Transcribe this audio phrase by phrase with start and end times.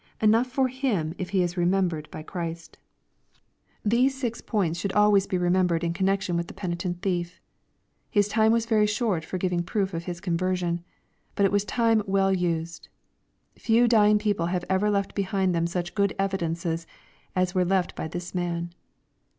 [0.19, 2.79] Enough for him if he is remembered by Christ.
[3.87, 4.19] Thestf 472 EXPOSITORY THOUQHTS.
[4.19, 7.39] six poiuts should always be remembered in connection with the penitent thief.
[8.09, 10.83] His time was very short for giving proof of his conversion.
[11.35, 12.87] But it was time well UPed.
[13.59, 16.87] Few dying people have ever left behind them such good evidences
[17.35, 18.73] as were left by this man.